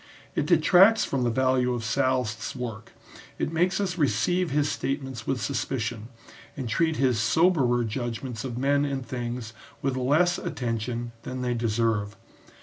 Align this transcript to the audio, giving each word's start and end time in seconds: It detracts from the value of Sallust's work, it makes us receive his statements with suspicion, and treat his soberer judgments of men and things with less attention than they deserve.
It 0.33 0.47
detracts 0.47 1.05
from 1.05 1.21
the 1.23 1.29
value 1.29 1.75
of 1.75 1.83
Sallust's 1.83 2.55
work, 2.55 2.93
it 3.37 3.53
makes 3.53 3.79
us 3.79 3.99
receive 3.99 4.49
his 4.49 4.67
statements 4.67 5.27
with 5.27 5.39
suspicion, 5.39 6.07
and 6.57 6.67
treat 6.67 6.95
his 6.95 7.19
soberer 7.19 7.83
judgments 7.83 8.43
of 8.43 8.57
men 8.57 8.83
and 8.83 9.05
things 9.05 9.53
with 9.83 9.95
less 9.95 10.39
attention 10.39 11.11
than 11.21 11.41
they 11.43 11.53
deserve. 11.53 12.15